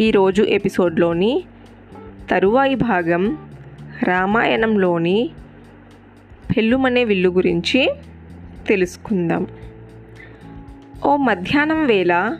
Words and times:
ఈరోజు 0.00 0.42
ఎపిసోడ్లోని 0.42 1.44
తరువాయి 2.30 2.74
భాగం 2.74 3.38
రామాయణంలోని 4.02 5.30
పెళ్ళుమనే 6.56 7.04
విల్లు 7.04 7.28
గురించి 7.28 7.90
తెలుసుకుందాం. 8.68 9.46
ఓ 11.06 11.16
మధ్యాహ్నం 11.16 11.86
వేళ 11.86 12.36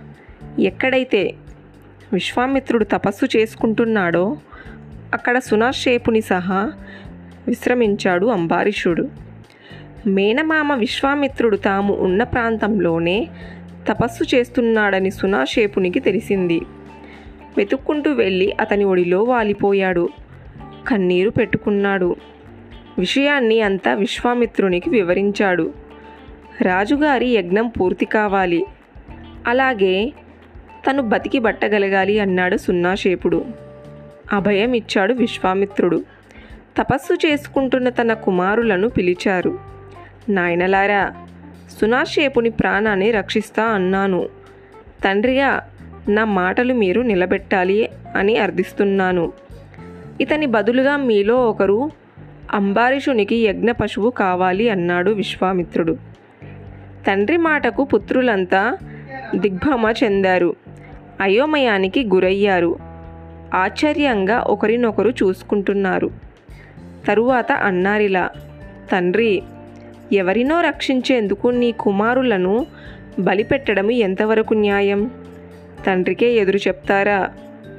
ఎక్కడైతే 0.59 1.35
విశ్వామిత్రుడు 2.13 2.85
తపస్సు 2.85 3.37
చేసుకుంటున్నాడో 3.37 4.37
అక్కడ 5.15 5.39
సునాశేపుని 5.39 6.21
సహా 6.21 6.73
విశ్రమించాడు 7.49 8.27
అంబారీషుడు. 8.27 9.09
మేనమామ 10.07 10.75
విశ్వామిత్రుడు 10.75 11.57
తాము 11.57 11.95
ఉన్న 11.95 12.23
ప్రాంతంలోనే 12.23 13.29
తపస్సు 13.89 14.37
చేస్తున్నాడని 14.37 15.11
సునాశేపునికి 15.11 16.01
తెలిసింది. 16.01 16.61
వెతుక్కుంటూ 17.57 18.13
వెళ్ళి 18.13 18.57
అతని 18.61 18.85
ఒడిలో 18.85 19.23
వాలిపోయాడు. 19.23 20.09
కన్నీరు 20.89 21.31
పెట్టుకున్నాడు. 21.31 22.17
విషయాన్ని 22.99 23.61
అంతా 23.61 23.95
విశ్వామిత్రునికి 23.95 24.91
వివరించాడు. 24.91 25.75
రాజుగారి 26.63 27.27
యజ్ఞం 27.27 27.69
పూర్తి 27.69 28.05
కావాలి. 28.05 28.67
అలాగే 29.47 30.13
తను 30.91 31.03
బతికి 31.03 31.39
బట్టగలగాలి 31.39 32.19
అన్నాడు 32.19 32.57
సున్నాషేపుడు 32.57 33.45
అభయం 34.33 34.73
ఇచ్చాడు 34.73 35.15
విశ్వామిత్రుడు. 35.15 36.05
తపస్సు 36.79 37.27
చేసుకుంటున్న 37.27 37.89
తన 37.89 38.13
కుమారులను 38.13 38.89
పిలిచారు. 38.89 39.59
నాయనలారా 40.29 41.15
సునాషేపుని 41.81 42.51
ప్రాణాన్ని 42.51 43.11
రక్షిస్తా 43.11 43.63
అన్నాను. 43.63 44.29
తండ్రిగా 45.05 45.71
నా 46.09 46.25
మాటలు 46.25 46.75
మీరు 46.75 47.01
నిలబెట్టాలి 47.01 47.91
అని 48.17 48.39
అర్థిస్తున్నాను. 48.39 49.33
ఇతని 50.21 50.47
బదులుగా 50.47 50.97
మీలో 50.97 51.37
ఒకరు 51.49 51.91
అంబారీషునికి 52.53 53.37
యజ్ఞ 53.37 53.71
పశువు 53.71 54.11
కావాలి 54.11 54.69
అన్నాడు 54.69 55.11
విశ్వామిత్రుడు. 55.11 55.97
తండ్రి 57.07 57.37
మాటకు 57.37 57.85
పుత్రులంతా 57.85 58.77
దిగ్భ్రమ 59.35 59.93
చెందారు. 60.05 60.57
అయోమయానికి 61.21 62.05
గురయ్యారు. 62.05 62.77
ఆశ్చర్యంగా 63.55 64.39
ఒకరినొకరు 64.39 65.11
చూసుకుంటున్నారు. 65.11 66.11
తరువాత 67.09 67.53
అన్నారిలా 67.53 68.31
తండ్రి 68.93 69.43
ఎవరినో 70.13 70.61
రక్షించేందుకు 70.61 71.49
నీ 71.49 71.73
కుమారులను 71.73 72.67
బలిపెట్టడం 73.19 73.91
ఎంతవరకు 73.91 74.55
న్యాయం? 74.55 75.11
తండ్రికే 75.87 76.35
ఎదురు 76.35 76.57
చెప్తారా? 76.57 77.31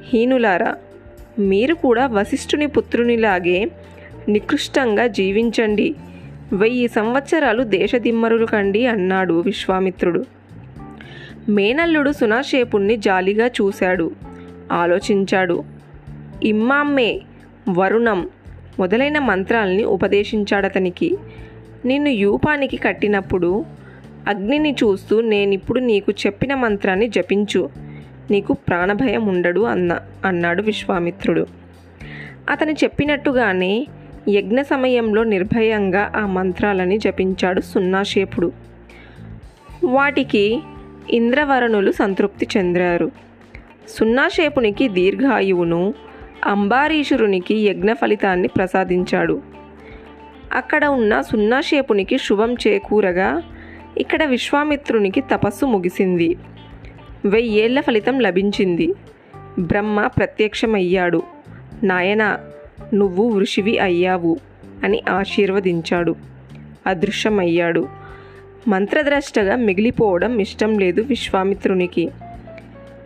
హీనులారా 0.08 0.74
మీరు 1.38 1.74
కూడా 1.74 2.06
వశిష్ఠుని 2.06 2.66
పుత్రునిలాగే 2.66 3.70
నికృష్టంగా 4.28 5.06
జీవించండి. 5.06 5.94
వెయ్యి 6.52 6.88
సంవత్సరాలు 6.88 7.62
దేశదిమ్మరులు 7.62 8.46
కండి 8.46 8.86
అన్నాడు 8.86 9.40
విశ్వామిత్రుడు. 9.40 10.24
మేనల్లుడు 11.48 12.10
సునాషేపుణ్ణి 12.10 12.96
జాలిగా 12.96 13.46
చూశాడు. 13.46 14.10
ఆలోచించాడు. 14.72 15.64
ఇమ్మామ్మే 16.42 17.20
వరుణం 17.70 18.28
మొదలైన 18.78 19.18
మంత్రాల్ని 19.18 19.84
ఉపదేశించాడతనికి 19.84 21.16
నిన్ను 21.84 22.08
యూపానికి 22.08 22.76
కట్టినప్పుడు 22.76 23.64
అగ్నిని 24.28 24.72
చూస్తూ 24.72 25.20
నేనిప్పుడు 25.20 25.80
నీకు 25.80 26.12
చెప్పిన 26.12 26.54
మంత్రాన్ని 26.54 27.08
జపించు. 27.08 27.70
నీకు 28.30 28.52
ప్రాణభయం 28.52 29.26
ఉండడు 29.26 29.60
అన్న 29.60 29.98
అన్నాడు 30.24 30.62
విశ్వామిత్రుడు. 30.62 31.46
అతను 32.50 32.70
చెప్పినట్టుగానే 32.70 33.86
యజ్ఞ 34.28 34.60
సమయంలో 34.62 35.24
నిర్భయంగా 35.24 36.12
ఆ 36.16 36.26
మంత్రాలని 36.26 36.98
జపించాడు 36.98 37.60
సున్నాషేపుడు 37.60 38.52
వాటికి 39.84 40.62
ఇంద్రవరణులు 41.10 41.92
సంతృప్తి 41.92 42.48
చెందారు. 42.56 43.10
సున్నాషేపునికి 43.88 44.88
దీర్ఘాయువును 44.88 45.94
అంబారీషురునికి 46.46 47.54
యజ్ఞ 47.54 47.92
ఫలితాన్ని 47.92 48.48
ప్రసాదించాడు. 48.48 49.42
అక్కడ 50.52 50.86
ఉన్న 50.86 51.20
సున్నాషేపునికి 51.20 52.18
శుభం 52.18 52.54
చేకూరగా 52.54 53.42
ఇక్కడ 53.98 54.24
విశ్వామిత్రునికి 54.24 55.20
తపస్సు 55.20 55.66
ముగిసింది. 55.66 56.36
వెయ్యేళ్ళ 57.24 57.80
ఫలితం 57.80 58.20
లభించింది. 58.20 58.94
బ్రహ్మ 59.58 60.06
ప్రత్యక్షమయ్యాడు. 60.06 61.22
నాయన 61.82 62.38
నువ్వు 62.94 63.38
ఋషివి 63.38 63.78
అయ్యావు 63.78 64.38
అని 64.84 65.02
ఆశీర్వదించాడు. 65.10 66.14
అదృశ్యమయ్యాడు. 66.86 67.88
మంత్రద్రష్టగా 68.68 69.56
మిగిలిపోవడం 69.56 70.38
ఇష్టం 70.38 70.78
లేదు 70.78 71.00
విశ్వామిత్రునికి. 71.00 72.10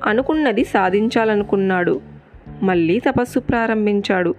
అనుకున్నది 0.05 0.65
సాధించాలనుకున్నాడు. 0.65 2.01
మళ్ళీ 2.63 2.99
తపస్సు 2.99 3.41
ప్రారంభించాడు. 3.41 4.35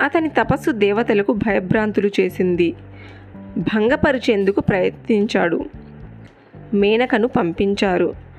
అతని 0.00 0.28
తపస్సు 0.28 0.70
దేవతలకు 0.70 1.32
భయభ్రాంతులు 1.32 2.10
చేసింది. 2.20 2.74
భంగపరిచేందుకు 3.58 4.60
ప్రయత్నించాడు. 4.60 5.64
మేనకను 6.74 7.28
పంపించారు. 7.28 8.29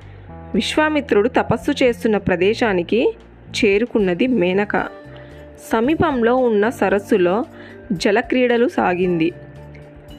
విశ్వామిత్రుడు 0.54 1.28
తపస్సు 1.28 1.84
చేస్తున్న 1.84 2.16
ప్రదేశానికి 2.16 3.14
చేరుకున్నది 3.64 4.26
మేనక. 4.26 4.76
సమీపంలో 5.72 6.36
ఉన్న 6.36 6.68
సరస్సులో 6.68 7.44
జలక్రీడలు 7.92 8.68
సాగింది. 8.68 9.32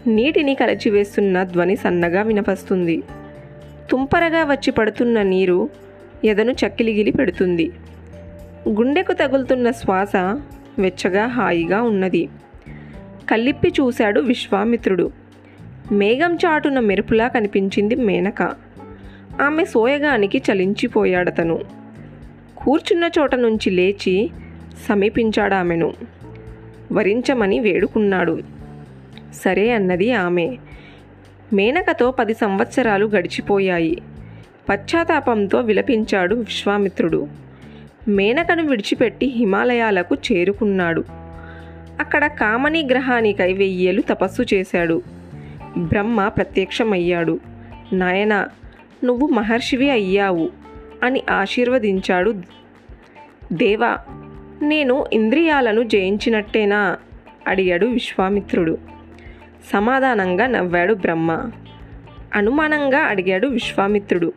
నీటిని 0.08 0.56
కలచివేస్తున్న 0.56 1.44
ధ్వని 1.44 1.76
సన్నగా 1.76 2.22
వినపస్తుంది. 2.22 3.04
తుంపరగా 3.90 4.44
వచ్చి 4.44 4.72
పడుతున్న 4.72 5.22
నీరు 5.22 5.70
ఎదను 6.24 6.52
చక్కిలిగిలి 6.52 7.12
పెడుతుంది. 7.12 7.72
గుండెకు 8.70 9.14
తగులుతున్న 9.14 9.72
శ్వాస 9.72 10.16
వెచ్చగా 10.80 11.26
హాయిగా 11.26 11.82
ఉన్నది. 11.82 12.30
కల్లిప్పి 13.32 13.74
చూశాడు 13.82 14.22
విశ్వామిత్రుడు. 14.22 15.12
మేఘం 15.92 16.36
చాటున 16.36 16.80
మెరుపులా 16.80 17.28
కనిపించింది 17.28 17.96
మేనక. 17.96 18.63
ఆమె 19.42 19.66
సోయగానికి 19.66 20.38
చలించిపోయాడతను. 20.38 21.60
కూర్చున్న 22.58 23.10
చోట 23.20 23.36
నుంచి 23.36 23.70
లేచి 23.70 24.30
సమీపించాడామెను 24.90 25.94
వరించమని 26.92 27.60
వేడుకున్నాడు. 27.60 28.40
సరే 29.34 29.72
అన్నది 29.72 30.14
ఆమె. 30.14 30.58
మేనకతో 31.54 32.12
పది 32.12 32.34
సంవత్సరాలు 32.34 33.06
గడిచిపోయాయి. 33.06 34.02
పశ్చాత్తాపంతో 34.70 35.60
విలపించాడు 35.60 36.36
విశ్వామిత్రుడు. 36.36 37.28
మేనకను 38.08 38.68
విడిచిపెట్టి 38.68 39.26
హిమాలయాలకు 39.26 40.16
చేరుకున్నాడు. 40.16 41.04
అక్కడ 42.00 42.28
కామని 42.28 42.88
గ్రహానికై 42.92 43.54
వెయ్యేలు 43.54 44.02
తపస్సు 44.02 44.56
చేశాడు. 44.56 45.02
బ్రహ్మ 45.78 46.28
ప్రత్యక్షమయ్యాడు. 46.28 47.40
నాయనా 47.94 48.48
నువ్వు 49.04 49.28
మహర్షివి 49.28 49.90
అయ్యావు 49.90 50.50
అని 51.04 51.24
ఆశీర్వదించాడు. 51.30 52.36
దేవా 53.54 53.98
నేను 54.62 55.06
ఇంద్రియాలను 55.14 55.84
జయించినట్టేనా? 55.84 56.98
అడిగాడు 57.48 57.86
విశ్వామిత్రుడు. 57.86 58.78
సమాధానంగా 59.74 60.48
నవ్వాడు 60.48 60.94
బ్రహ్మ. 60.94 61.52
అనుమానంగా 62.34 62.98
అడిగాడు 62.98 63.48
విశ్వామిత్రుడు. 63.48 64.34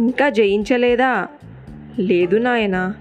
ఇంకా 0.00 0.28
జయించలేదా? 0.28 1.28
లేదు 1.98 2.36
నాయన 2.36 2.94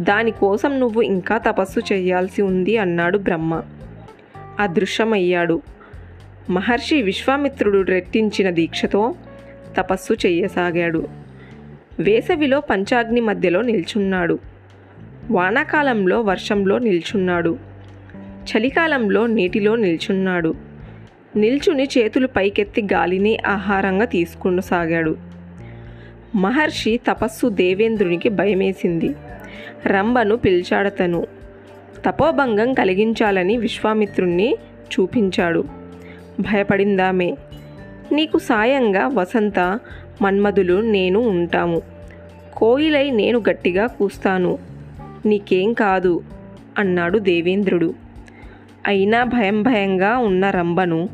దానికోసం 0.00 0.80
నువ్వు 0.80 1.02
ఇంకా 1.02 1.38
తపస్సు 1.38 1.80
చేయాల్సి 1.92 2.42
ఉంది 2.42 2.76
అన్నాడు 2.76 3.18
బ్రహ్మ. 3.18 3.62
అదృశ్యమయ్యాడు. 4.60 5.62
మహర్షి 6.50 7.02
విశ్వామిత్రుడు 7.02 7.82
రెట్టించిన 7.82 8.50
దీక్షతో 8.50 9.14
తపస్సు 9.76 10.12
చెయ్యసాగాడు. 10.12 11.08
వేసవిలో 11.98 12.60
పంచాగ్ని 12.60 13.20
మధ్యలో 13.20 13.62
నిల్చున్నాడు. 13.62 14.38
వానాకాలంలో 15.30 16.20
వర్షంలో 16.20 16.78
నిల్చున్నాడు. 16.78 17.58
చలికాలంలో 18.36 19.26
నీటిలో 19.26 19.76
నిల్చున్నాడు. 19.76 20.54
నిల్చుని 21.36 21.88
చేతులు 21.98 22.26
పైకెత్తి 22.26 22.82
గాలిని 22.82 23.38
ఆహారంగా 23.46 24.04
తీసుకునసాగాడు. 24.04 25.16
మహర్షి 26.34 27.00
తపస్సు 27.08 27.46
దేవేంద్రునికి 27.46 28.28
భయమేసింది. 28.28 29.14
రంభను 29.86 30.36
పిలిచాడతను. 30.36 31.26
తపోభంగం 32.06 32.74
కలిగించాలని 32.74 33.56
విశ్వామిత్రుణ్ణి 33.56 34.56
చూపించాడు. 34.92 35.64
భయపడిందామే. 36.40 37.36
నీకు 38.12 38.38
సాయంగా 38.38 39.06
వసంత 39.06 39.80
మన్మధులు 40.22 40.80
నేను 40.80 41.20
ఉంటాము. 41.20 41.82
కోయిలై 42.56 43.10
నేను 43.10 43.38
గట్టిగా 43.50 43.86
కూస్తాను. 43.86 44.58
నీకేం 45.26 45.72
కాదు 45.72 46.22
అన్నాడు 46.78 47.18
దేవేంద్రుడు. 47.18 47.94
అయినా 48.86 49.24
భయం 49.24 49.62
భయంగా 49.62 50.18
ఉన్న 50.18 50.50
రంభను 50.50 51.08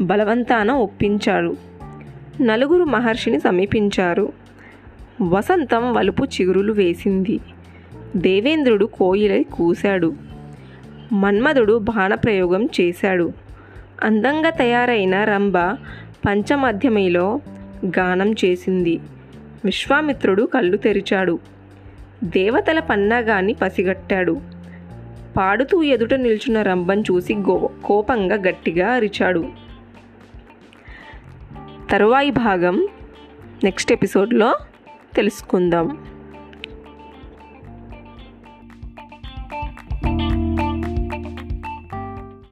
బలవంతాన 0.00 0.70
ఒప్పించాడు. 0.70 1.56
నలుగురు 2.40 2.84
మహర్షిని 2.84 3.40
సమీపించారు. 3.40 4.32
వసంతం 5.22 5.92
వలుపు 5.92 6.24
చిగురులు 6.24 6.72
వేసింది. 6.72 7.40
దేవేంద్రుడు 8.16 8.84
కోయిలై 8.84 9.42
కూశాడు. 9.42 10.14
మన్మధుడు 11.12 11.78
బాణప్రయోగం 11.78 12.68
చేశాడు. 12.80 13.32
అందంగా 14.02 14.50
తయారైన 14.50 15.24
రంభ 15.24 15.58
పంచమధ్యమిలో 16.26 17.40
గానం 17.98 18.32
చేసింది. 18.32 19.00
విశ్వామిత్రుడు 19.64 20.42
కళ్ళు 20.42 20.76
తెరిచాడు. 20.76 21.38
దేవతల 22.24 22.80
పన్నాగాన్ని 22.80 23.54
పసిగట్టాడు. 23.54 24.40
పాడుతూ 25.36 25.82
ఎదుట 25.82 26.14
నిల్చున్న 26.14 26.62
రంభం 26.62 27.00
చూసి 27.00 27.34
గో 27.34 27.70
కోపంగా 27.84 28.34
గట్టిగా 28.34 28.92
అరిచాడు. 28.92 29.48
తరువాయి 31.90 32.30
భాగం 32.30 32.88
నెక్స్ట్ 33.64 33.92
ఎపిసోడ్లో 33.92 34.56
తెలుసుకుందాం. 35.14 36.09